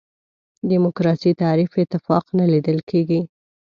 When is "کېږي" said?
2.89-3.19